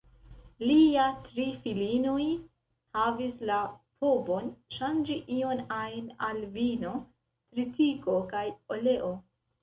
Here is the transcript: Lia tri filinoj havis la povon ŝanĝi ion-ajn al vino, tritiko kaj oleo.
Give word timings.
Lia 0.67 1.01
tri 1.25 1.43
filinoj 1.65 2.23
havis 2.99 3.43
la 3.49 3.57
povon 4.03 4.47
ŝanĝi 4.77 5.17
ion-ajn 5.35 6.07
al 6.29 6.39
vino, 6.55 6.95
tritiko 7.53 8.17
kaj 8.33 8.43
oleo. 8.77 9.11